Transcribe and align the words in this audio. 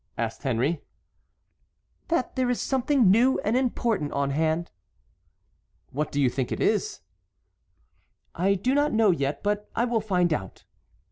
asked 0.17 0.41
Henry. 0.41 0.81
"That 2.07 2.35
there 2.35 2.49
is 2.49 2.59
something 2.59 3.11
new 3.11 3.37
and 3.41 3.55
important 3.55 4.11
on 4.13 4.31
hand." 4.31 4.71
"What 5.91 6.11
do 6.11 6.19
you 6.19 6.27
think 6.27 6.51
it 6.51 6.59
is?" 6.59 7.01
"I 8.33 8.55
do 8.55 8.73
not 8.73 8.93
know 8.93 9.11
yet; 9.11 9.43
but 9.43 9.69
I 9.75 9.85
will 9.85 10.01
find 10.01 10.33
out." 10.33 10.63